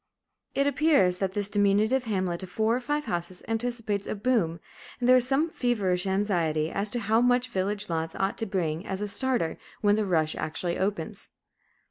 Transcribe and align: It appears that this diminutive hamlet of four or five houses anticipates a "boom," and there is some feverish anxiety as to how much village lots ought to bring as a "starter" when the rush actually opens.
It 0.55 0.65
appears 0.65 1.17
that 1.17 1.33
this 1.35 1.47
diminutive 1.47 2.05
hamlet 2.05 2.41
of 2.41 2.49
four 2.49 2.75
or 2.75 2.79
five 2.79 3.05
houses 3.05 3.43
anticipates 3.47 4.07
a 4.07 4.15
"boom," 4.15 4.59
and 4.99 5.07
there 5.07 5.17
is 5.17 5.27
some 5.27 5.47
feverish 5.47 6.07
anxiety 6.07 6.71
as 6.71 6.89
to 6.89 6.99
how 7.01 7.21
much 7.21 7.49
village 7.49 7.87
lots 7.87 8.15
ought 8.15 8.35
to 8.39 8.47
bring 8.47 8.83
as 8.83 8.99
a 9.01 9.07
"starter" 9.07 9.59
when 9.81 9.97
the 9.97 10.05
rush 10.07 10.33
actually 10.35 10.79
opens. 10.79 11.29